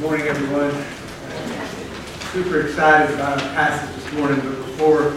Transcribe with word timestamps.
Good 0.00 0.08
morning, 0.08 0.28
everyone. 0.28 0.72
Super 2.32 2.66
excited 2.66 3.14
about 3.14 3.38
our 3.42 3.48
passage 3.50 4.02
this 4.02 4.12
morning, 4.14 4.40
but 4.40 4.56
before 4.56 5.14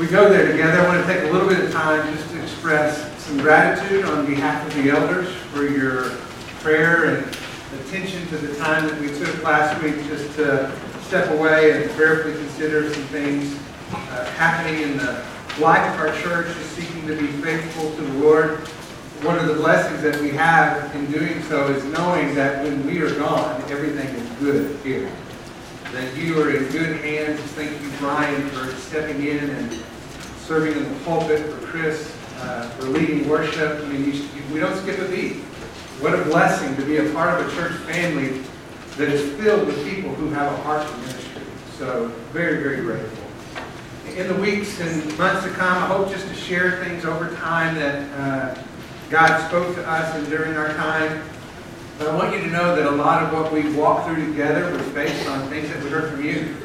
we 0.00 0.08
go 0.08 0.28
there 0.28 0.50
together, 0.50 0.80
I 0.80 0.88
want 0.88 1.06
to 1.06 1.12
take 1.12 1.30
a 1.30 1.32
little 1.32 1.48
bit 1.48 1.60
of 1.64 1.70
time 1.70 2.12
just 2.12 2.28
to 2.30 2.42
express 2.42 3.22
some 3.22 3.38
gratitude 3.38 4.04
on 4.04 4.26
behalf 4.26 4.66
of 4.66 4.82
the 4.82 4.90
elders 4.90 5.32
for 5.52 5.64
your 5.64 6.10
prayer 6.58 7.04
and 7.04 7.36
attention 7.82 8.26
to 8.26 8.38
the 8.38 8.52
time 8.56 8.88
that 8.88 9.00
we 9.00 9.16
took 9.16 9.44
last 9.44 9.80
week 9.80 9.94
just 10.08 10.34
to 10.34 10.76
step 11.02 11.30
away 11.30 11.80
and 11.80 11.90
prayerfully 11.92 12.34
consider 12.34 12.92
some 12.92 13.04
things 13.04 13.56
uh, 13.92 14.24
happening 14.32 14.82
in 14.82 14.96
the 14.96 15.24
life 15.60 15.94
of 15.94 16.00
our 16.00 16.12
church, 16.20 16.48
just 16.48 16.72
seeking 16.72 17.06
to 17.06 17.14
be 17.16 17.28
faithful 17.28 17.94
to 17.94 18.02
the 18.02 18.14
Lord 18.14 18.68
one 19.22 19.38
of 19.38 19.46
the 19.46 19.54
blessings 19.54 20.02
that 20.02 20.20
we 20.20 20.30
have 20.30 20.94
in 20.94 21.10
doing 21.10 21.42
so 21.44 21.68
is 21.68 21.84
knowing 21.84 22.34
that 22.34 22.62
when 22.62 22.86
we 22.86 23.00
are 23.00 23.14
gone, 23.14 23.60
everything 23.70 24.08
is 24.08 24.28
good 24.38 24.78
here. 24.84 25.10
That 25.92 26.14
you 26.16 26.40
are 26.42 26.50
in 26.54 26.70
good 26.70 27.00
hands. 27.00 27.40
Thank 27.52 27.70
you, 27.80 27.90
Brian, 27.98 28.48
for 28.50 28.66
stepping 28.76 29.24
in 29.26 29.50
and 29.50 29.82
serving 30.40 30.76
in 30.76 30.84
the 30.84 31.00
pulpit, 31.00 31.46
for 31.46 31.66
Chris, 31.66 32.14
uh, 32.40 32.68
for 32.70 32.84
leading 32.86 33.28
worship. 33.28 33.80
I 33.80 33.86
mean, 33.86 34.12
you, 34.12 34.28
we 34.52 34.60
don't 34.60 34.76
skip 34.76 34.98
a 34.98 35.08
beat. 35.08 35.36
What 36.00 36.14
a 36.14 36.22
blessing 36.24 36.76
to 36.76 36.84
be 36.84 36.98
a 36.98 37.10
part 37.12 37.40
of 37.40 37.48
a 37.48 37.56
church 37.56 37.72
family 37.90 38.42
that 38.96 39.08
is 39.08 39.32
filled 39.40 39.66
with 39.66 39.82
people 39.88 40.14
who 40.14 40.28
have 40.30 40.52
a 40.52 40.56
heart 40.62 40.86
for 40.86 40.98
ministry. 40.98 41.42
So, 41.78 42.08
very, 42.32 42.62
very 42.62 42.82
grateful. 42.82 43.24
In 44.14 44.28
the 44.28 44.34
weeks 44.34 44.80
and 44.80 45.18
months 45.18 45.44
to 45.44 45.50
come, 45.50 45.82
I 45.82 45.86
hope 45.86 46.10
just 46.10 46.28
to 46.28 46.34
share 46.34 46.84
things 46.84 47.04
over 47.04 47.34
time 47.36 47.74
that 47.76 48.18
uh, 48.18 48.62
God 49.10 49.46
spoke 49.46 49.72
to 49.76 49.88
us 49.88 50.14
and 50.16 50.26
during 50.26 50.56
our 50.56 50.72
time. 50.74 51.22
But 51.96 52.08
I 52.08 52.16
want 52.16 52.34
you 52.34 52.40
to 52.40 52.48
know 52.48 52.74
that 52.74 52.86
a 52.86 52.90
lot 52.90 53.22
of 53.22 53.32
what 53.32 53.52
we 53.52 53.72
walked 53.72 54.08
through 54.08 54.26
together 54.26 54.70
was 54.76 54.86
based 54.88 55.28
on 55.28 55.48
things 55.48 55.68
that 55.68 55.82
we 55.82 55.90
heard 55.90 56.10
from 56.10 56.24
you. 56.24 56.56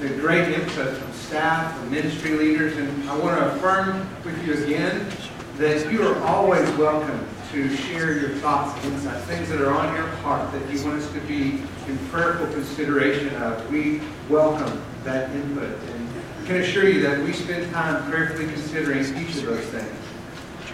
The 0.00 0.10
great 0.10 0.52
input 0.52 0.94
from 0.94 1.12
staff, 1.14 1.74
from 1.78 1.90
ministry 1.90 2.32
leaders, 2.32 2.76
and 2.76 3.08
I 3.08 3.16
want 3.16 3.38
to 3.38 3.46
affirm 3.54 4.06
with 4.24 4.46
you 4.46 4.62
again 4.62 5.10
that 5.56 5.90
you 5.90 6.06
are 6.06 6.22
always 6.22 6.68
welcome 6.76 7.26
to 7.52 7.74
share 7.74 8.18
your 8.18 8.30
thoughts 8.40 8.78
and 8.84 8.92
insights, 8.92 9.24
things 9.24 9.48
that 9.48 9.62
are 9.62 9.72
on 9.72 9.94
your 9.94 10.06
heart 10.06 10.52
that 10.52 10.70
you 10.70 10.84
want 10.84 11.00
us 11.00 11.10
to 11.12 11.20
be 11.20 11.62
in 11.88 11.98
prayerful 12.10 12.46
consideration 12.48 13.34
of. 13.36 13.70
We 13.72 14.02
welcome 14.28 14.82
that 15.04 15.30
input 15.30 15.70
and 15.70 16.08
can 16.44 16.56
assure 16.56 16.88
you 16.88 17.00
that 17.02 17.24
we 17.24 17.32
spend 17.32 17.72
time 17.72 18.08
prayerfully 18.10 18.48
considering 18.48 19.00
each 19.16 19.36
of 19.36 19.46
those 19.46 19.64
things. 19.64 20.05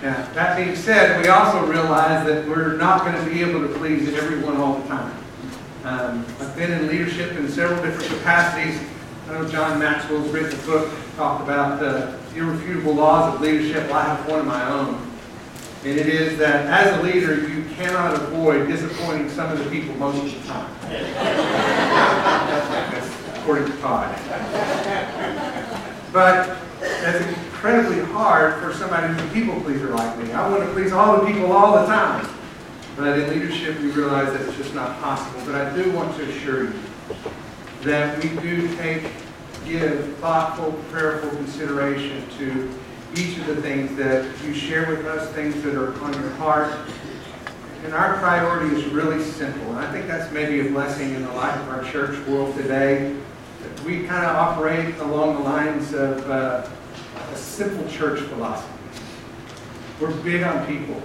Now, 0.03 0.27
that 0.35 0.57
being 0.57 0.75
said, 0.75 1.23
we 1.23 1.29
also 1.29 1.65
realize 1.65 2.27
that 2.27 2.49
we're 2.49 2.77
not 2.77 3.05
going 3.05 3.15
to 3.25 3.31
be 3.31 3.41
able 3.41 3.61
to 3.61 3.69
please 3.79 4.13
everyone 4.15 4.57
all 4.57 4.79
the 4.79 4.89
time. 4.89 5.17
Um, 5.85 6.27
I've 6.41 6.57
been 6.57 6.73
in 6.73 6.89
leadership 6.89 7.37
in 7.37 7.49
several 7.49 7.81
different 7.85 8.11
capacities. 8.19 8.81
I 9.29 9.35
know 9.35 9.49
John 9.49 9.79
Maxwell's 9.79 10.29
written 10.31 10.59
a 10.59 10.63
book, 10.65 10.93
talked 11.17 11.45
about 11.45 11.79
the 11.79 12.19
irrefutable 12.37 12.97
laws 12.97 13.33
of 13.33 13.41
leadership. 13.41 13.87
Well, 13.87 13.95
I 13.95 14.03
have 14.03 14.29
one 14.29 14.41
of 14.41 14.47
my 14.47 14.69
own. 14.71 15.09
And 15.85 15.99
it 15.99 16.09
is 16.09 16.37
that 16.39 16.67
as 16.67 16.99
a 16.99 17.03
leader, 17.03 17.49
you 17.49 17.65
cannot 17.75 18.15
avoid 18.15 18.67
disappointing 18.67 19.31
some 19.31 19.53
of 19.53 19.59
the 19.63 19.71
people 19.71 19.95
most 19.95 20.21
of 20.25 20.43
the 20.43 20.49
time. 20.49 20.69
That's 22.91 23.39
according 23.39 23.71
to 23.71 23.79
Todd. 23.79 24.17
But 26.13 26.59
incredibly 27.63 28.05
hard 28.13 28.61
for 28.61 28.75
somebody 28.77 29.07
who's 29.07 29.23
a 29.23 29.33
people 29.33 29.61
pleaser 29.61 29.91
like 29.91 30.19
me. 30.19 30.33
I 30.33 30.51
want 30.51 30.65
to 30.65 30.73
please 30.73 30.91
all 30.91 31.21
the 31.21 31.25
people 31.25 31.53
all 31.53 31.79
the 31.81 31.87
time. 31.87 32.29
But 32.97 33.21
in 33.21 33.31
leadership, 33.31 33.79
we 33.79 33.93
realize 33.93 34.33
that 34.33 34.41
it's 34.41 34.57
just 34.57 34.75
not 34.75 35.01
possible. 35.01 35.41
But 35.47 35.55
I 35.55 35.77
do 35.77 35.93
want 35.93 36.17
to 36.17 36.29
assure 36.29 36.65
you 36.65 36.81
that 37.83 38.21
we 38.21 38.31
do 38.41 38.67
take, 38.79 39.05
give 39.65 40.17
thoughtful, 40.17 40.73
prayerful 40.91 41.31
consideration 41.31 42.29
to 42.39 42.69
each 43.15 43.39
of 43.39 43.47
the 43.47 43.63
things 43.63 43.95
that 43.95 44.29
you 44.45 44.53
share 44.53 44.89
with 44.91 45.07
us, 45.07 45.31
things 45.31 45.63
that 45.63 45.77
are 45.77 45.97
on 46.03 46.13
your 46.15 46.31
heart. 46.31 46.77
And 47.85 47.95
our 47.95 48.19
priority 48.19 48.75
is 48.75 48.87
really 48.87 49.23
simple. 49.23 49.69
And 49.69 49.79
I 49.79 49.93
think 49.93 50.09
that's 50.09 50.33
maybe 50.33 50.67
a 50.67 50.71
blessing 50.73 51.15
in 51.15 51.23
the 51.23 51.33
life 51.35 51.57
of 51.61 51.69
our 51.69 51.85
church 51.93 52.27
world 52.27 52.57
today. 52.57 53.17
We 53.87 54.03
kind 54.03 54.27
of 54.27 54.35
operate 54.35 54.97
along 54.97 55.37
the 55.37 55.49
lines 55.49 55.95
of 55.95 56.29
uh, 56.29 56.69
a 57.33 57.37
simple 57.37 57.89
church 57.91 58.21
philosophy. 58.21 58.69
We're 60.01 60.15
big 60.23 60.43
on 60.43 60.67
people, 60.67 61.01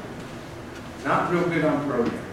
not 1.06 1.32
real 1.32 1.48
big 1.48 1.64
on 1.64 1.88
programs. 1.88 2.24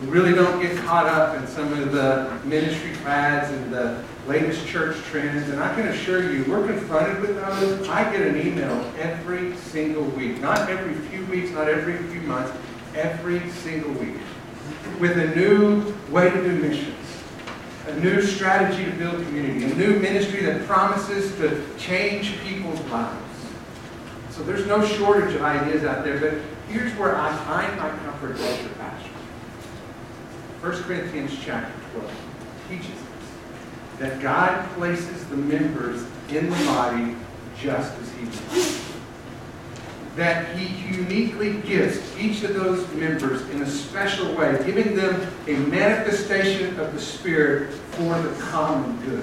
We 0.00 0.06
really 0.08 0.32
don't 0.32 0.62
get 0.62 0.76
caught 0.84 1.06
up 1.06 1.36
in 1.36 1.46
some 1.48 1.72
of 1.72 1.90
the 1.90 2.38
ministry 2.44 2.92
fads 2.94 3.50
and 3.52 3.72
the 3.72 4.04
latest 4.28 4.64
church 4.66 4.96
trends. 5.06 5.48
And 5.48 5.60
I 5.60 5.74
can 5.74 5.88
assure 5.88 6.32
you, 6.32 6.44
we're 6.44 6.64
confronted 6.66 7.20
with 7.20 7.34
those. 7.34 7.88
I 7.88 8.04
get 8.12 8.22
an 8.22 8.36
email 8.36 8.92
every 8.98 9.56
single 9.56 10.04
week, 10.04 10.40
not 10.40 10.70
every 10.70 10.94
few 11.08 11.26
weeks, 11.26 11.50
not 11.50 11.68
every 11.68 11.96
few 12.12 12.20
months, 12.20 12.56
every 12.94 13.50
single 13.50 13.90
week, 13.92 14.14
with 15.00 15.18
a 15.18 15.34
new 15.34 15.94
way 16.10 16.30
to 16.30 16.42
do 16.42 16.52
missions 16.52 16.97
a 17.88 18.00
new 18.00 18.20
strategy 18.22 18.84
to 18.84 18.90
build 18.92 19.24
community, 19.26 19.64
a 19.64 19.74
new 19.74 19.98
ministry 19.98 20.42
that 20.42 20.66
promises 20.66 21.34
to 21.36 21.64
change 21.78 22.38
people's 22.40 22.80
lives. 22.90 23.16
So 24.30 24.42
there's 24.42 24.66
no 24.66 24.86
shortage 24.86 25.34
of 25.34 25.42
ideas 25.42 25.84
out 25.84 26.04
there, 26.04 26.20
but 26.20 26.34
here's 26.68 26.92
where 26.92 27.16
I 27.16 27.34
find 27.44 27.76
my 27.76 27.90
comfort 28.04 28.32
as 28.32 28.62
your 28.62 28.70
pastor. 28.74 29.10
1 30.60 30.82
Corinthians 30.82 31.36
chapter 31.42 31.72
12 31.92 32.12
teaches 32.68 32.90
us 32.90 33.98
that 33.98 34.20
God 34.20 34.68
places 34.74 35.24
the 35.26 35.36
members 35.36 36.04
in 36.28 36.50
the 36.50 36.56
body 36.66 37.16
just 37.58 37.98
as 37.98 38.12
he 38.12 38.24
does 38.26 38.87
that 40.18 40.56
he 40.56 40.66
uniquely 40.92 41.58
gives 41.60 42.18
each 42.18 42.42
of 42.42 42.52
those 42.52 42.92
members 42.94 43.40
in 43.50 43.62
a 43.62 43.70
special 43.70 44.34
way, 44.34 44.60
giving 44.66 44.96
them 44.96 45.14
a 45.46 45.52
manifestation 45.52 46.78
of 46.80 46.92
the 46.92 47.00
Spirit 47.00 47.72
for 47.72 48.20
the 48.20 48.42
common 48.42 49.00
good. 49.06 49.22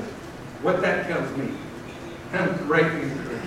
What 0.62 0.82
that 0.82 1.08
tells 1.08 1.30
me, 1.38 1.52
I'm 2.32 2.56
greatly 2.66 3.02
encouraged 3.02 3.46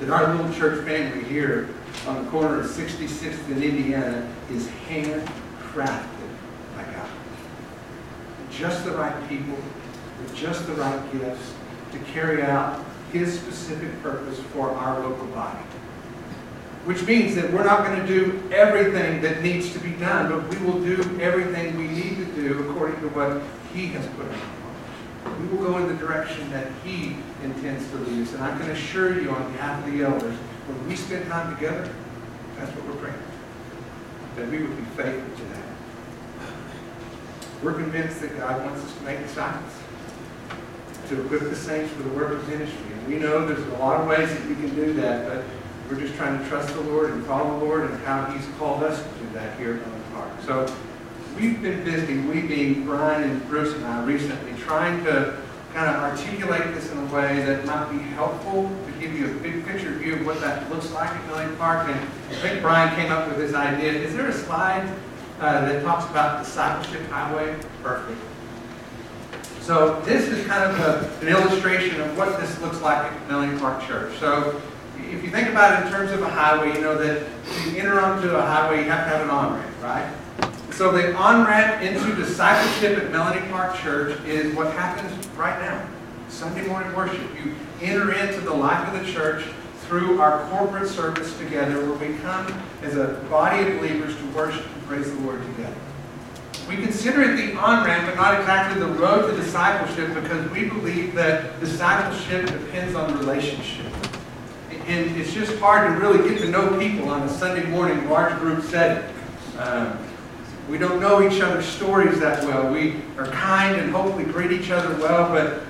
that 0.00 0.10
our 0.10 0.34
little 0.34 0.52
church 0.52 0.84
family 0.84 1.22
here 1.24 1.68
on 2.08 2.24
the 2.24 2.30
corner 2.32 2.58
of 2.58 2.66
66th 2.66 3.46
and 3.46 3.62
Indiana 3.62 4.28
is 4.50 4.66
handcrafted 4.88 6.28
by 6.74 6.82
God. 6.82 7.08
Just 8.50 8.84
the 8.84 8.90
right 8.96 9.28
people 9.28 9.54
with 10.20 10.34
just 10.34 10.66
the 10.66 10.72
right 10.74 11.12
gifts 11.12 11.54
to 11.92 11.98
carry 12.12 12.42
out 12.42 12.84
his 13.12 13.38
specific 13.38 14.02
purpose 14.02 14.38
for 14.52 14.70
our 14.70 15.00
local 15.00 15.26
body. 15.26 15.58
Which 16.84 17.04
means 17.06 17.36
that 17.36 17.52
we're 17.52 17.64
not 17.64 17.84
going 17.84 18.00
to 18.00 18.06
do 18.06 18.42
everything 18.52 19.20
that 19.22 19.42
needs 19.42 19.72
to 19.74 19.78
be 19.78 19.92
done, 19.92 20.28
but 20.30 20.48
we 20.48 20.66
will 20.66 20.80
do 20.80 20.96
everything 21.20 21.78
we 21.78 21.86
need 21.86 22.16
to 22.16 22.24
do 22.34 22.68
according 22.70 23.00
to 23.02 23.08
what 23.10 23.40
he 23.72 23.86
has 23.88 24.04
put 24.16 24.26
in 24.26 24.34
our. 24.34 25.38
We 25.40 25.46
will 25.48 25.64
go 25.64 25.78
in 25.78 25.86
the 25.86 25.94
direction 25.94 26.50
that 26.50 26.66
he 26.82 27.16
intends 27.44 27.88
to 27.90 27.98
lead 27.98 28.22
us. 28.26 28.32
And 28.34 28.42
I 28.42 28.58
can 28.58 28.70
assure 28.70 29.20
you 29.20 29.30
on 29.30 29.52
behalf 29.52 29.86
of 29.86 29.92
the 29.92 30.02
elders, 30.02 30.36
when 30.66 30.88
we 30.88 30.96
spend 30.96 31.28
time 31.28 31.54
together, 31.54 31.94
that's 32.56 32.74
what 32.74 32.86
we're 32.86 33.00
praying. 33.00 33.22
That 34.36 34.48
we 34.48 34.62
would 34.62 34.76
be 34.76 34.84
faithful 34.96 35.36
to 35.36 35.44
that. 35.52 35.62
We're 37.62 37.74
convinced 37.74 38.20
that 38.22 38.36
God 38.36 38.64
wants 38.64 38.84
us 38.84 38.96
to 38.96 39.02
make 39.04 39.20
disciples 39.20 39.72
to 41.12 41.24
equip 41.24 41.42
the 41.42 41.56
saints 41.56 41.92
for 41.92 42.02
the 42.02 42.10
work 42.10 42.32
of 42.32 42.48
ministry. 42.48 42.92
And 42.92 43.06
we 43.06 43.16
know 43.16 43.46
there's 43.46 43.66
a 43.66 43.78
lot 43.78 44.00
of 44.00 44.06
ways 44.06 44.28
that 44.28 44.46
we 44.46 44.54
can 44.54 44.74
do 44.74 44.92
that, 44.94 45.28
but 45.28 45.44
we're 45.88 46.00
just 46.00 46.14
trying 46.14 46.42
to 46.42 46.48
trust 46.48 46.72
the 46.74 46.80
Lord 46.80 47.10
and 47.10 47.24
follow 47.26 47.58
the 47.58 47.64
Lord 47.64 47.90
and 47.90 48.02
how 48.04 48.24
He's 48.26 48.46
called 48.58 48.82
us 48.82 49.02
to 49.02 49.08
do 49.18 49.32
that 49.34 49.58
here 49.58 49.74
at 49.74 49.84
the 49.84 50.14
Park. 50.14 50.30
So 50.46 50.74
we've 51.38 51.60
been 51.60 51.84
busy, 51.84 52.18
we 52.18 52.42
being 52.42 52.84
Brian 52.84 53.28
and 53.28 53.48
Bruce 53.48 53.74
and 53.74 53.84
I 53.84 54.02
recently, 54.04 54.58
trying 54.62 55.04
to 55.04 55.38
kind 55.74 55.94
of 55.94 56.02
articulate 56.02 56.74
this 56.74 56.90
in 56.90 56.98
a 56.98 57.06
way 57.06 57.42
that 57.44 57.64
might 57.64 57.90
be 57.90 57.98
helpful 57.98 58.70
to 58.86 58.92
give 59.00 59.12
you 59.12 59.26
a 59.26 59.34
big 59.40 59.66
picture 59.66 59.92
view 59.92 60.14
of 60.16 60.26
what 60.26 60.40
that 60.40 60.70
looks 60.70 60.90
like 60.92 61.10
at 61.10 61.26
Millennium 61.26 61.56
Park. 61.56 61.88
And 61.88 61.98
I 61.98 62.34
think 62.36 62.60
Brian 62.62 62.94
came 62.94 63.10
up 63.10 63.28
with 63.28 63.38
this 63.38 63.54
idea. 63.54 63.92
Is 63.92 64.14
there 64.14 64.28
a 64.28 64.32
slide 64.32 64.88
uh, 65.40 65.60
that 65.62 65.82
talks 65.82 66.10
about 66.10 66.44
discipleship 66.44 67.06
highway? 67.08 67.58
Perfect. 67.82 68.20
So 69.62 70.00
this 70.00 70.26
is 70.26 70.44
kind 70.48 70.64
of 70.64 70.80
a, 70.80 71.24
an 71.24 71.28
illustration 71.28 72.00
of 72.00 72.18
what 72.18 72.40
this 72.40 72.60
looks 72.60 72.80
like 72.80 72.98
at 72.98 73.28
Millennium 73.28 73.60
Park 73.60 73.86
Church. 73.86 74.18
So 74.18 74.60
if 74.98 75.22
you 75.22 75.30
think 75.30 75.50
about 75.50 75.80
it 75.80 75.86
in 75.86 75.92
terms 75.92 76.10
of 76.10 76.20
a 76.20 76.28
highway, 76.28 76.74
you 76.74 76.80
know 76.80 76.98
that 76.98 77.24
to 77.44 77.78
enter 77.78 78.00
onto 78.00 78.28
a 78.30 78.42
highway, 78.42 78.82
you 78.82 78.90
have 78.90 79.04
to 79.04 79.16
have 79.16 79.20
an 79.20 79.30
on-ramp, 79.30 79.80
right? 79.80 80.12
So 80.72 80.90
the 80.90 81.14
on-ramp 81.14 81.80
into 81.80 82.12
discipleship 82.16 82.98
at 82.98 83.12
Millennium 83.12 83.48
Park 83.50 83.76
Church 83.76 84.20
is 84.24 84.52
what 84.56 84.72
happens 84.72 85.28
right 85.36 85.56
now. 85.60 85.88
Sunday 86.28 86.66
morning 86.66 86.92
worship. 86.96 87.20
You 87.44 87.54
enter 87.80 88.12
into 88.14 88.40
the 88.40 88.54
life 88.54 88.92
of 88.92 89.06
the 89.06 89.12
church 89.12 89.44
through 89.82 90.20
our 90.20 90.44
corporate 90.50 90.88
service 90.88 91.38
together 91.38 91.86
where 91.86 92.10
we 92.10 92.18
come 92.18 92.52
as 92.82 92.96
a 92.96 93.24
body 93.30 93.62
of 93.62 93.78
believers 93.78 94.16
to 94.16 94.26
worship 94.32 94.66
and 94.74 94.86
praise 94.86 95.08
the 95.08 95.20
Lord 95.20 95.40
together. 95.54 95.76
We 96.68 96.76
consider 96.76 97.22
it 97.22 97.36
the 97.36 97.58
on-ramp, 97.58 98.06
but 98.06 98.16
not 98.16 98.38
exactly 98.38 98.80
the 98.80 98.86
road 98.86 99.30
to 99.30 99.36
discipleship 99.36 100.14
because 100.14 100.50
we 100.50 100.68
believe 100.68 101.14
that 101.14 101.58
discipleship 101.60 102.46
depends 102.46 102.94
on 102.94 103.18
relationship. 103.18 103.92
And 104.86 105.16
it's 105.16 105.32
just 105.32 105.58
hard 105.58 105.88
to 105.88 106.00
really 106.00 106.28
get 106.28 106.40
to 106.40 106.48
know 106.48 106.78
people 106.78 107.08
on 107.10 107.22
a 107.22 107.28
Sunday 107.28 107.64
morning 107.66 108.08
large 108.08 108.38
group 108.38 108.64
setting. 108.64 109.04
Um, 109.58 109.98
we 110.68 110.78
don't 110.78 111.00
know 111.00 111.22
each 111.28 111.40
other's 111.40 111.66
stories 111.66 112.18
that 112.20 112.44
well. 112.44 112.72
We 112.72 113.02
are 113.18 113.26
kind 113.26 113.76
and 113.80 113.92
hopefully 113.92 114.24
greet 114.24 114.52
each 114.52 114.70
other 114.70 114.94
well, 114.96 115.28
but 115.28 115.62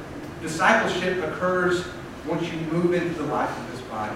discipleship 0.42 1.24
occurs 1.24 1.84
once 2.26 2.50
you 2.52 2.60
move 2.72 2.94
into 2.94 3.14
the 3.14 3.24
life 3.24 3.50
of 3.58 3.72
this 3.72 3.80
body. 3.82 4.14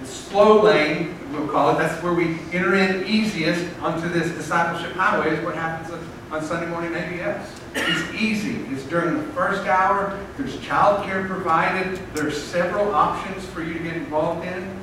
The 0.00 0.06
slow 0.06 0.62
lane, 0.62 1.17
we'll 1.32 1.48
call 1.48 1.70
it, 1.70 1.78
that's 1.78 2.02
where 2.02 2.14
we 2.14 2.38
enter 2.52 2.74
in 2.74 3.06
easiest 3.06 3.66
onto 3.80 4.08
this 4.08 4.32
discipleship 4.32 4.92
highway, 4.92 5.36
is 5.36 5.44
what 5.44 5.54
happens 5.54 5.94
on 6.30 6.42
Sunday 6.42 6.66
morning 6.66 6.94
ABS. 6.94 7.50
It's 7.74 8.14
easy. 8.14 8.56
It's 8.70 8.84
during 8.84 9.16
the 9.16 9.32
first 9.32 9.66
hour. 9.66 10.18
There's 10.36 10.56
childcare 10.56 11.26
provided. 11.26 11.98
There's 12.14 12.40
several 12.40 12.94
options 12.94 13.46
for 13.46 13.62
you 13.62 13.74
to 13.74 13.78
get 13.78 13.96
involved 13.96 14.46
in. 14.46 14.78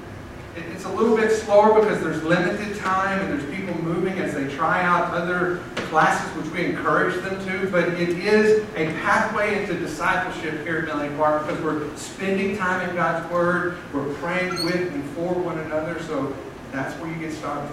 It's 0.55 0.85
a 0.85 0.91
little 0.91 1.17
bit 1.17 1.31
slower 1.31 1.79
because 1.79 2.01
there's 2.01 2.23
limited 2.23 2.77
time 2.77 3.19
and 3.19 3.39
there's 3.39 3.55
people 3.55 3.79
moving 3.83 4.19
as 4.19 4.33
they 4.33 4.47
try 4.55 4.83
out 4.83 5.13
other 5.13 5.61
classes, 5.89 6.29
which 6.35 6.51
we 6.53 6.65
encourage 6.65 7.15
them 7.23 7.43
to. 7.45 7.69
But 7.69 7.89
it 7.99 8.09
is 8.09 8.63
a 8.75 8.85
pathway 9.01 9.61
into 9.61 9.73
discipleship 9.79 10.63
here 10.63 10.79
at 10.79 10.85
Millennium 10.85 11.17
Park 11.17 11.47
because 11.47 11.61
we're 11.63 11.95
spending 11.95 12.57
time 12.57 12.89
in 12.89 12.95
God's 12.95 13.31
Word. 13.31 13.77
We're 13.93 14.13
praying 14.15 14.63
with 14.63 14.93
and 14.93 15.03
for 15.11 15.33
one 15.33 15.57
another. 15.59 16.01
So 16.03 16.35
that's 16.71 16.93
where 16.99 17.11
you 17.11 17.17
get 17.19 17.33
started. 17.33 17.71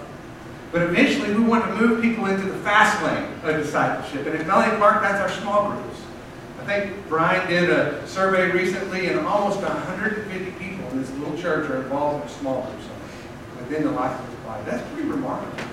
But 0.71 0.83
eventually, 0.83 1.33
we 1.33 1.43
want 1.43 1.65
to 1.65 1.75
move 1.75 2.01
people 2.01 2.25
into 2.25 2.45
the 2.45 2.57
fast 2.59 3.01
lane 3.03 3.31
of 3.43 3.63
discipleship. 3.63 4.25
And 4.25 4.35
at 4.35 4.47
Millennium 4.47 4.79
Park, 4.79 5.01
that's 5.03 5.19
our 5.19 5.29
small 5.41 5.71
groups. 5.71 5.99
I 6.61 6.65
think 6.65 7.07
Brian 7.09 7.47
did 7.49 7.69
a 7.69 8.07
survey 8.07 8.49
recently, 8.49 9.07
and 9.07 9.19
almost 9.19 9.61
150 9.61 10.51
people 10.51 10.89
in 10.89 11.01
this 11.01 11.11
little 11.11 11.37
church 11.37 11.69
are 11.69 11.83
involved 11.83 12.23
in 12.23 12.29
small 12.29 12.63
group 12.63 12.79
within 13.59 13.83
the 13.83 13.91
life 13.91 14.17
of 14.19 14.25
his 14.27 14.35
body. 14.39 14.63
That's 14.65 14.93
pretty 14.93 15.09
remarkable. 15.09 15.72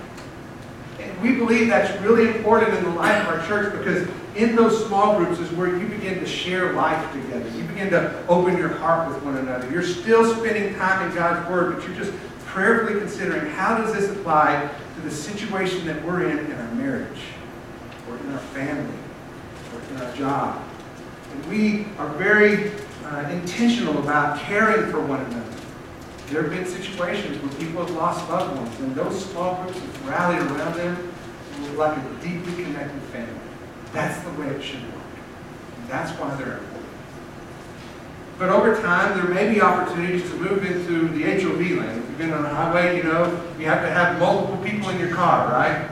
And 1.01 1.21
we 1.21 1.35
believe 1.35 1.67
that's 1.67 1.99
really 2.01 2.27
important 2.27 2.73
in 2.73 2.83
the 2.83 2.91
life 2.91 3.27
of 3.27 3.39
our 3.39 3.47
church 3.47 3.73
because 3.77 4.07
in 4.35 4.55
those 4.55 4.85
small 4.85 5.17
groups 5.17 5.39
is 5.39 5.51
where 5.51 5.77
you 5.77 5.87
begin 5.87 6.19
to 6.19 6.25
share 6.25 6.73
life 6.73 7.11
together. 7.11 7.49
You 7.49 7.63
begin 7.63 7.89
to 7.91 8.25
open 8.27 8.57
your 8.57 8.69
heart 8.69 9.09
with 9.09 9.21
one 9.23 9.37
another. 9.37 9.69
You're 9.69 9.83
still 9.83 10.33
spending 10.35 10.73
time 10.75 11.09
in 11.09 11.15
God's 11.15 11.49
Word, 11.49 11.75
but 11.75 11.87
you're 11.87 11.97
just 11.97 12.13
prayerfully 12.45 12.99
considering 12.99 13.49
how 13.51 13.77
does 13.77 13.93
this 13.93 14.09
apply 14.09 14.69
to 14.95 15.01
the 15.01 15.11
situation 15.11 15.85
that 15.87 16.03
we're 16.03 16.29
in 16.29 16.37
in 16.37 16.51
our 16.51 16.73
marriage, 16.75 17.21
or 18.09 18.17
in 18.17 18.31
our 18.31 18.39
family, 18.39 18.97
or 19.73 19.95
in 19.95 20.01
our 20.01 20.15
job, 20.15 20.61
and 21.31 21.45
we 21.49 21.85
are 21.97 22.09
very 22.15 22.71
uh, 23.05 23.29
intentional 23.29 23.97
about 23.99 24.39
caring 24.39 24.91
for 24.91 25.01
one 25.01 25.21
another. 25.21 25.60
There 26.31 26.43
have 26.43 26.51
been 26.51 26.65
situations 26.65 27.43
where 27.43 27.51
people 27.59 27.85
have 27.85 27.93
lost 27.93 28.29
loved 28.29 28.55
ones, 28.57 28.79
and 28.79 28.95
those 28.95 29.25
small 29.25 29.61
groups 29.61 29.77
have 29.77 30.07
rallied 30.07 30.39
around 30.39 30.77
them 30.77 31.13
like 31.75 31.97
a 31.97 32.01
deeply 32.23 32.63
connected 32.63 33.01
family. 33.11 33.33
That's 33.91 34.17
the 34.23 34.29
way 34.39 34.47
it 34.47 34.63
should 34.63 34.81
work. 34.81 35.03
And 35.81 35.89
that's 35.89 36.17
why 36.17 36.33
they're 36.35 36.59
important. 36.59 36.85
But 38.39 38.47
over 38.47 38.81
time, 38.81 39.17
there 39.17 39.27
may 39.27 39.53
be 39.53 39.59
opportunities 39.59 40.23
to 40.29 40.37
move 40.37 40.65
into 40.65 41.09
the 41.09 41.21
HOV 41.21 41.59
lane. 41.59 41.99
If 41.99 42.09
you've 42.09 42.17
been 42.17 42.31
on 42.31 42.45
a 42.45 42.49
highway, 42.49 42.95
you 42.95 43.03
know 43.03 43.25
you 43.59 43.65
have 43.65 43.81
to 43.81 43.89
have 43.89 44.17
multiple 44.17 44.63
people 44.63 44.89
in 44.89 44.99
your 44.99 45.13
car, 45.13 45.51
right? 45.51 45.89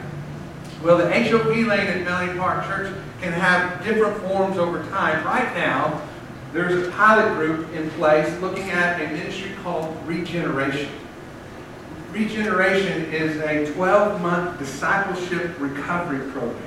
Well, 0.81 0.97
the 0.99 1.11
HOV 1.11 1.47
lane 1.67 1.87
at 1.87 2.03
Millennium 2.05 2.37
Park 2.37 2.65
Church 2.65 2.95
can 3.21 3.33
have 3.33 3.83
different 3.83 4.17
forms 4.21 4.57
over 4.57 4.83
time. 4.83 5.25
Right 5.25 5.53
now, 5.53 6.01
there's 6.51 6.87
a 6.87 6.91
pilot 6.91 7.35
group 7.35 7.71
in 7.73 7.89
place 7.91 8.27
looking 8.41 8.69
at 8.71 8.99
a 8.99 9.13
ministry 9.13 9.51
called 9.61 9.95
Regeneration. 10.07 10.89
Regeneration 12.11 13.03
is 13.13 13.37
a 13.37 13.71
12-month 13.73 14.57
discipleship 14.57 15.59
recovery 15.59 16.31
program. 16.31 16.63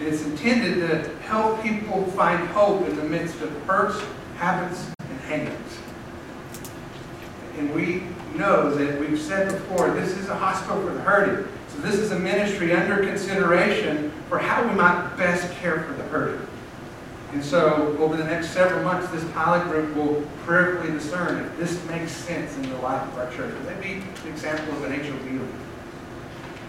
It's 0.00 0.24
intended 0.24 0.80
to 0.80 1.16
help 1.20 1.62
people 1.62 2.04
find 2.12 2.48
hope 2.48 2.86
in 2.88 2.96
the 2.96 3.04
midst 3.04 3.40
of 3.42 3.50
hurts, 3.62 4.02
habits, 4.38 4.90
and 4.98 5.20
hang-ups. 5.20 5.78
And 7.58 7.72
we 7.74 8.02
know 8.36 8.74
that 8.74 8.98
we've 9.00 9.20
said 9.20 9.52
before, 9.52 9.90
this 9.92 10.16
is 10.16 10.28
a 10.28 10.36
hospital 10.36 10.82
for 10.82 10.92
the 10.92 11.00
hurting. 11.00 11.48
So 11.68 11.78
this 11.78 11.94
is 11.94 12.10
a 12.10 12.18
ministry 12.18 12.72
under 12.72 13.06
consideration 13.06 14.12
for 14.28 14.38
how 14.38 14.66
we 14.66 14.74
might 14.74 15.16
best 15.16 15.50
care 15.58 15.84
for 15.84 15.92
the 15.94 16.02
hurting. 16.04 16.46
And 17.32 17.44
so 17.44 17.96
over 17.98 18.16
the 18.16 18.24
next 18.24 18.50
several 18.50 18.82
months, 18.82 19.10
this 19.10 19.24
pilot 19.32 19.64
group 19.64 19.94
will 19.96 20.22
prayerfully 20.44 20.92
discern 20.92 21.44
if 21.44 21.56
this 21.58 21.84
makes 21.86 22.12
sense 22.12 22.56
in 22.56 22.62
the 22.70 22.76
life 22.78 23.02
of 23.02 23.18
our 23.18 23.30
church. 23.32 23.54
That 23.64 23.82
be 23.82 23.94
an 23.94 24.04
example 24.26 24.74
of 24.76 24.84
an 24.84 24.92
HOV? 24.92 25.40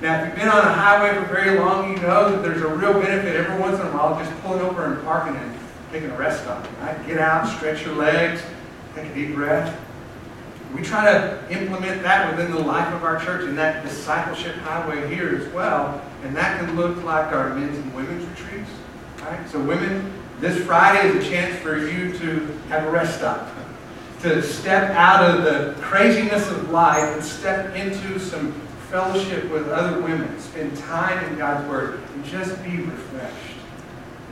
Now, 0.01 0.21
if 0.21 0.27
you've 0.27 0.35
been 0.35 0.49
on 0.49 0.59
a 0.59 0.73
highway 0.73 1.15
for 1.15 1.25
very 1.25 1.57
long, 1.57 1.91
you 1.91 1.97
know 2.01 2.31
that 2.31 2.43
there's 2.43 2.61
a 2.61 2.67
real 2.67 2.93
benefit 2.93 3.35
every 3.35 3.59
once 3.59 3.79
in 3.79 3.87
a 3.87 3.91
while 3.91 4.17
just 4.19 4.31
pulling 4.41 4.61
over 4.61 4.93
and 4.93 5.03
parking 5.03 5.35
and 5.35 5.59
taking 5.91 6.11
a 6.11 6.17
rest 6.17 6.43
stop. 6.43 6.67
Right? 6.81 7.07
Get 7.07 7.17
out, 7.17 7.47
stretch 7.47 7.83
your 7.83 7.95
legs, 7.95 8.41
take 8.93 9.09
a 9.09 9.13
deep 9.15 9.33
breath. 9.33 9.79
We 10.75 10.81
try 10.83 11.05
to 11.05 11.43
implement 11.49 12.03
that 12.03 12.29
within 12.29 12.51
the 12.51 12.59
life 12.59 12.93
of 12.93 13.03
our 13.03 13.23
church 13.23 13.47
and 13.47 13.57
that 13.57 13.83
discipleship 13.83 14.55
highway 14.57 15.07
here 15.13 15.35
as 15.35 15.51
well. 15.53 16.01
And 16.23 16.35
that 16.35 16.59
can 16.59 16.75
look 16.75 17.03
like 17.03 17.31
our 17.31 17.55
men's 17.55 17.77
and 17.77 17.95
women's 17.95 18.27
retreats. 18.27 18.69
Right? 19.21 19.49
So 19.49 19.59
women, 19.59 20.13
this 20.39 20.63
Friday 20.65 21.09
is 21.09 21.25
a 21.25 21.29
chance 21.29 21.59
for 21.61 21.77
you 21.77 22.15
to 22.19 22.45
have 22.69 22.85
a 22.85 22.91
rest 22.91 23.17
stop. 23.17 23.49
To 24.21 24.41
step 24.41 24.91
out 24.91 25.23
of 25.23 25.43
the 25.43 25.79
craziness 25.81 26.49
of 26.49 26.69
life 26.69 27.15
and 27.15 27.23
step 27.23 27.75
into 27.75 28.19
some 28.19 28.51
fellowship 28.89 29.49
with 29.51 29.69
other 29.69 30.01
women. 30.01 30.39
Spend 30.39 30.75
time 30.77 31.23
in 31.25 31.37
God's 31.37 31.67
Word 31.67 32.01
and 32.13 32.25
just 32.25 32.63
be 32.63 32.77
refreshed. 32.77 33.57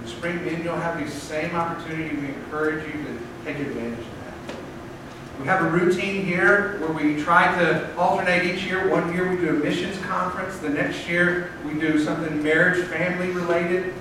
In 0.02 0.08
spring 0.08 0.44
men, 0.46 0.64
you'll 0.64 0.76
have 0.76 1.04
the 1.04 1.10
same 1.10 1.56
opportunity. 1.56 2.16
We 2.16 2.28
encourage 2.28 2.86
you 2.86 3.04
to 3.04 3.20
take 3.44 3.58
advantage 3.60 4.00
of 4.00 4.06
that. 4.06 5.40
we 5.40 5.46
have 5.46 5.66
a 5.66 5.70
routine 5.70 6.24
here 6.26 6.78
where 6.80 6.92
we 6.92 7.22
try 7.22 7.54
to 7.60 7.96
alternate 7.98 8.46
each 8.46 8.64
year. 8.64 8.90
One 8.90 9.14
year 9.14 9.30
we 9.30 9.38
do 9.38 9.50
a 9.50 9.54
missions 9.54 10.00
conference. 10.06 10.58
The 10.60 10.70
next 10.70 11.08
year 11.08 11.52
we 11.66 11.80
do 11.80 12.04
something 12.04 12.42
marriage, 12.44 12.86
family 12.88 13.32
related. 13.32 13.94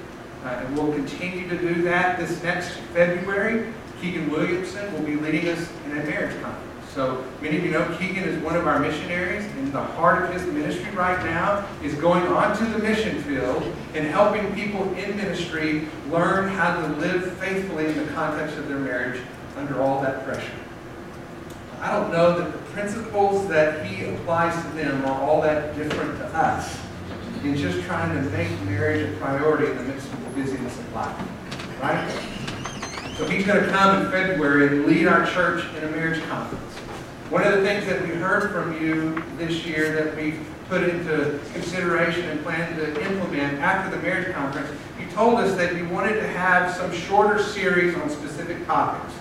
Uh, 0.45 0.49
and 0.49 0.77
we'll 0.77 0.93
continue 0.93 1.49
to 1.49 1.57
do 1.57 1.81
that 1.83 2.19
this 2.19 2.43
next 2.43 2.73
February. 2.93 3.73
Keegan 4.01 4.31
Williamson 4.31 4.93
will 4.93 5.01
be 5.01 5.17
leading 5.17 5.49
us 5.49 5.71
in 5.87 5.93
a 5.93 6.05
marriage 6.05 6.39
conference. 6.43 6.91
So 6.93 7.25
many 7.41 7.57
of 7.57 7.65
you 7.65 7.71
know 7.71 7.97
Keegan 7.99 8.25
is 8.25 8.41
one 8.43 8.55
of 8.55 8.67
our 8.67 8.79
missionaries, 8.79 9.45
and 9.57 9.73
the 9.73 9.83
heart 9.83 10.25
of 10.25 10.35
his 10.35 10.45
ministry 10.53 10.91
right 10.93 11.25
now 11.25 11.67
is 11.83 11.95
going 11.95 12.23
onto 12.25 12.71
the 12.71 12.79
mission 12.79 13.23
field 13.23 13.65
and 13.95 14.07
helping 14.07 14.55
people 14.55 14.83
in 14.95 15.17
ministry 15.17 15.89
learn 16.11 16.51
how 16.51 16.79
to 16.79 16.87
live 16.99 17.33
faithfully 17.39 17.87
in 17.87 17.97
the 17.97 18.13
context 18.13 18.59
of 18.59 18.69
their 18.69 18.79
marriage 18.79 19.21
under 19.57 19.83
all 19.83 20.03
that 20.03 20.25
pressure. 20.25 20.53
I 21.81 21.91
don't 21.91 22.13
know 22.13 22.39
that 22.39 22.53
the 22.53 22.59
principles 22.73 23.49
that 23.49 23.87
he 23.87 24.05
applies 24.05 24.55
to 24.63 24.71
them 24.73 25.05
are 25.07 25.23
all 25.23 25.41
that 25.41 25.75
different 25.75 26.19
to 26.19 26.27
us 26.27 26.79
in 27.43 27.57
just 27.57 27.83
trying 27.87 28.15
to 28.15 28.31
make 28.31 28.49
marriage 28.63 29.09
a 29.09 29.17
priority 29.19 29.71
in 29.71 29.77
the 29.77 29.85
midst 29.85 30.13
of 30.13 30.24
busyness 30.35 30.79
of 30.79 30.95
life. 30.95 31.17
Right? 31.81 32.35
So 33.17 33.27
he's 33.29 33.47
going 33.47 33.65
to 33.65 33.71
come 33.71 34.05
in 34.05 34.11
February 34.11 34.67
and 34.67 34.87
lead 34.87 35.07
our 35.07 35.27
church 35.27 35.65
in 35.77 35.85
a 35.85 35.91
marriage 35.91 36.23
conference. 36.25 36.73
One 37.31 37.45
of 37.45 37.53
the 37.53 37.63
things 37.63 37.87
that 37.87 38.03
we 38.03 38.09
heard 38.09 38.51
from 38.51 38.81
you 38.83 39.23
this 39.39 39.65
year 39.65 39.95
that 39.95 40.17
we 40.17 40.39
put 40.69 40.83
into 40.83 41.41
consideration 41.53 42.29
and 42.29 42.43
plan 42.43 42.77
to 42.77 42.89
implement 43.09 43.61
after 43.61 43.95
the 43.95 44.03
marriage 44.03 44.35
conference, 44.35 44.69
you 44.99 45.07
told 45.09 45.39
us 45.39 45.57
that 45.57 45.77
you 45.77 45.89
wanted 45.89 46.15
to 46.15 46.29
have 46.29 46.75
some 46.75 46.93
shorter 46.93 47.43
series 47.43 47.95
on 47.97 48.11
specific 48.11 48.67
topics. 48.67 49.15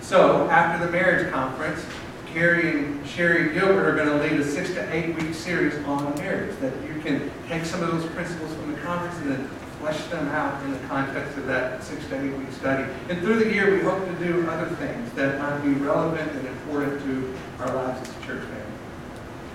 So 0.00 0.48
after 0.50 0.84
the 0.84 0.92
marriage 0.92 1.32
conference, 1.32 1.84
Carrie 2.26 2.70
and 2.70 3.06
Sherry 3.06 3.54
Gilbert 3.54 3.88
are 3.88 3.96
going 3.96 4.08
to 4.08 4.16
lead 4.16 4.40
a 4.40 4.44
six 4.44 4.70
to 4.74 4.94
eight 4.94 5.16
week 5.16 5.34
series 5.34 5.74
on 5.86 6.14
marriage 6.16 6.54
that 6.60 6.74
you 6.82 7.00
can 7.00 7.30
take 7.48 7.64
some 7.64 7.82
of 7.82 7.90
those 7.90 8.08
principles 8.12 8.54
from 8.54 8.72
the 8.72 8.78
conference 8.80 9.16
and 9.18 9.30
then 9.30 9.50
flesh 9.80 10.02
them 10.06 10.28
out 10.28 10.62
in 10.64 10.72
the 10.72 10.78
context 10.88 11.36
of 11.36 11.46
that 11.46 11.82
six 11.82 12.06
to 12.08 12.20
eight 12.20 12.32
week 12.36 12.52
study. 12.52 12.90
And 13.08 13.20
through 13.20 13.44
the 13.44 13.52
year, 13.52 13.74
we 13.74 13.80
hope 13.80 14.04
to 14.06 14.24
do 14.24 14.48
other 14.48 14.74
things 14.76 15.12
that 15.12 15.38
might 15.38 15.60
be 15.62 15.72
relevant 15.74 16.30
and 16.32 16.46
important 16.46 17.00
to 17.02 17.34
our 17.60 17.74
lives 17.74 18.08
as 18.08 18.16
a 18.16 18.26
church 18.26 18.42
family. 18.42 18.62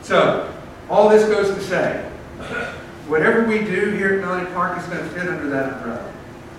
So, 0.02 0.54
all 0.90 1.10
this 1.10 1.28
goes 1.30 1.54
to 1.56 1.62
say, 1.62 2.04
whatever 3.08 3.46
we 3.46 3.60
do 3.60 3.92
here 3.92 4.16
at 4.16 4.22
Millennium 4.22 4.54
Park 4.54 4.78
is 4.78 4.86
going 4.86 5.00
to 5.00 5.10
fit 5.10 5.28
under 5.28 5.50
that 5.50 5.74
umbrella. 5.74 6.14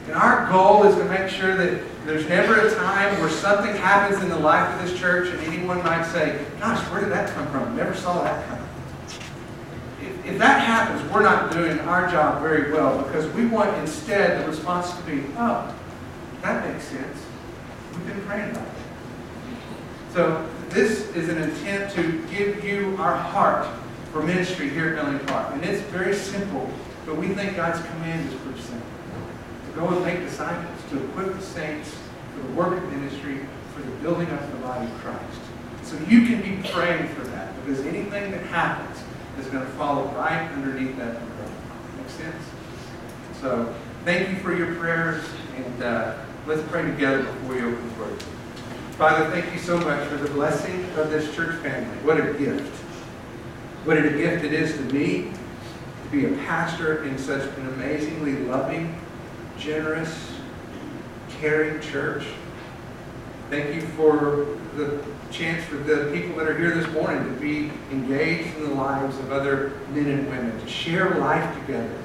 And 0.06 0.14
our 0.14 0.50
goal 0.50 0.84
is 0.84 0.96
to 0.96 1.04
make 1.06 1.30
sure 1.30 1.56
that 1.56 1.82
there's 2.04 2.28
never 2.28 2.66
a 2.66 2.74
time 2.74 3.18
where 3.20 3.30
something 3.30 3.74
happens 3.76 4.22
in 4.22 4.28
the 4.28 4.38
life 4.38 4.68
of 4.74 4.86
this 4.86 4.98
church 4.98 5.28
and 5.28 5.40
anyone 5.40 5.82
might 5.82 6.04
say, 6.04 6.44
gosh, 6.60 6.80
where 6.90 7.00
did 7.00 7.10
that 7.10 7.34
come 7.34 7.46
from? 7.48 7.74
Never 7.74 7.94
saw 7.94 8.22
that 8.22 8.46
come. 8.48 8.63
If, 10.04 10.26
if 10.26 10.38
that 10.38 10.60
happens, 10.60 11.10
we're 11.12 11.22
not 11.22 11.52
doing 11.52 11.78
our 11.80 12.10
job 12.10 12.42
very 12.42 12.72
well 12.72 13.02
because 13.02 13.32
we 13.34 13.46
want 13.46 13.76
instead 13.78 14.42
the 14.42 14.48
response 14.48 14.94
to 14.96 15.02
be, 15.02 15.24
oh, 15.36 15.74
that 16.42 16.66
makes 16.70 16.84
sense. 16.84 17.18
We've 17.92 18.06
been 18.06 18.22
praying 18.22 18.50
about 18.50 18.66
it. 18.66 18.72
So 20.12 20.48
this 20.68 21.14
is 21.14 21.28
an 21.28 21.38
intent 21.38 21.92
to 21.94 22.24
give 22.30 22.64
you 22.64 22.96
our 22.98 23.16
heart 23.16 23.66
for 24.12 24.22
ministry 24.22 24.68
here 24.68 24.90
at 24.90 24.96
Millennium 24.96 25.26
Park. 25.26 25.54
And 25.54 25.64
it's 25.64 25.82
very 25.90 26.14
simple, 26.14 26.70
but 27.06 27.16
we 27.16 27.28
think 27.28 27.56
God's 27.56 27.84
command 27.86 28.28
is 28.28 28.34
pretty 28.40 28.60
simple. 28.60 28.86
To 29.66 29.80
go 29.80 29.88
and 29.88 30.04
make 30.04 30.20
disciples, 30.20 30.78
to 30.90 31.04
equip 31.04 31.34
the 31.34 31.42
saints 31.42 31.96
for 32.34 32.46
the 32.46 32.52
work 32.54 32.76
of 32.76 32.92
ministry, 32.92 33.40
for 33.74 33.82
the 33.82 33.90
building 33.96 34.28
up 34.30 34.40
of 34.40 34.52
the 34.52 34.58
body 34.58 34.86
of 34.86 34.92
Christ. 34.98 35.40
So 35.82 35.98
you 36.08 36.26
can 36.26 36.40
be 36.42 36.68
praying 36.68 37.08
for 37.08 37.22
that 37.24 37.52
because 37.64 37.80
anything 37.84 38.30
that 38.30 38.42
happens 38.46 39.03
is 39.38 39.46
going 39.46 39.64
to 39.64 39.72
follow 39.72 40.06
right 40.16 40.50
underneath 40.52 40.96
that 40.96 41.16
umbrella. 41.16 41.52
Make 41.98 42.08
sense? 42.10 42.44
So 43.40 43.74
thank 44.04 44.30
you 44.30 44.36
for 44.36 44.54
your 44.54 44.74
prayers, 44.76 45.24
and 45.56 45.82
uh, 45.82 46.18
let's 46.46 46.62
pray 46.70 46.82
together 46.82 47.24
before 47.24 47.54
we 47.54 47.62
open 47.62 47.88
the 47.88 48.02
word. 48.02 48.22
Father, 48.92 49.28
thank 49.30 49.52
you 49.52 49.58
so 49.58 49.76
much 49.78 50.06
for 50.08 50.16
the 50.16 50.30
blessing 50.30 50.84
of 50.96 51.10
this 51.10 51.34
church 51.34 51.60
family. 51.62 51.96
What 52.04 52.18
a 52.18 52.32
gift. 52.34 52.72
What 53.84 53.98
a 53.98 54.02
gift 54.02 54.44
it 54.44 54.52
is 54.52 54.76
to 54.76 54.82
me 54.94 55.32
to 56.04 56.10
be 56.10 56.26
a 56.26 56.36
pastor 56.44 57.04
in 57.04 57.18
such 57.18 57.42
an 57.58 57.68
amazingly 57.68 58.36
loving, 58.44 58.98
generous, 59.58 60.32
caring 61.28 61.80
church. 61.80 62.24
Thank 63.54 63.76
you 63.76 63.82
for 63.90 64.48
the 64.74 65.00
chance 65.30 65.64
for 65.66 65.76
the 65.76 66.10
people 66.12 66.36
that 66.38 66.48
are 66.48 66.58
here 66.58 66.74
this 66.74 66.90
morning 66.92 67.22
to 67.22 67.40
be 67.40 67.70
engaged 67.92 68.56
in 68.56 68.64
the 68.64 68.74
lives 68.74 69.16
of 69.20 69.30
other 69.30 69.74
men 69.90 70.06
and 70.06 70.28
women, 70.28 70.60
to 70.60 70.66
share 70.66 71.14
life 71.20 71.56
together, 71.60 71.96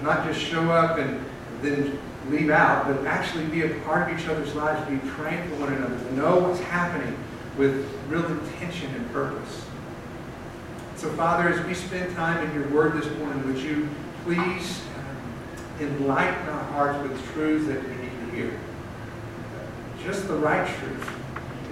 not 0.00 0.26
just 0.26 0.40
show 0.40 0.70
up 0.70 0.96
and 0.96 1.22
then 1.60 1.98
leave 2.30 2.48
out, 2.48 2.86
but 2.86 3.06
actually 3.06 3.44
be 3.48 3.66
a 3.66 3.80
part 3.80 4.10
of 4.10 4.18
each 4.18 4.26
other's 4.26 4.54
lives, 4.54 4.80
be 4.88 4.96
praying 5.10 5.46
for 5.50 5.56
one 5.56 5.74
another, 5.74 5.94
to 5.94 6.14
know 6.14 6.38
what's 6.38 6.60
happening 6.60 7.18
with 7.58 7.86
real 8.08 8.24
intention 8.24 8.94
and 8.94 9.12
purpose. 9.12 9.66
So, 10.96 11.10
Father, 11.10 11.50
as 11.50 11.62
we 11.66 11.74
spend 11.74 12.16
time 12.16 12.48
in 12.48 12.54
your 12.54 12.70
word 12.70 12.94
this 12.94 13.14
morning, 13.18 13.46
would 13.46 13.62
you 13.62 13.90
please 14.24 14.80
um, 14.96 15.86
enlighten 15.86 16.48
our 16.48 16.64
hearts 16.64 17.06
with 17.06 17.22
truths 17.34 17.66
that 17.66 17.86
we 17.86 17.94
need 17.96 18.10
to 18.20 18.36
hear? 18.36 18.60
Just 20.04 20.26
the 20.26 20.34
right 20.34 20.66
truth 20.78 21.08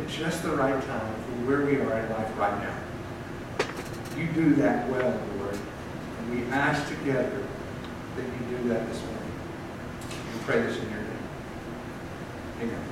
at 0.00 0.08
just 0.08 0.42
the 0.42 0.50
right 0.50 0.80
time 0.86 1.14
for 1.14 1.48
where 1.48 1.66
we 1.66 1.76
are 1.80 1.98
in 1.98 2.10
life 2.10 2.38
right 2.38 2.62
now. 2.62 2.76
You 4.16 4.26
do 4.28 4.54
that 4.56 4.88
well, 4.88 5.20
Lord. 5.38 5.58
And 6.18 6.30
we 6.30 6.44
ask 6.52 6.88
together 6.88 7.44
that 8.16 8.24
you 8.24 8.56
do 8.56 8.68
that 8.68 8.86
this 8.86 9.02
morning. 9.02 9.32
We 10.32 10.40
pray 10.44 10.62
this 10.62 10.76
in 10.76 10.90
your 10.90 11.00
name. 11.00 11.28
Amen. 12.62 12.84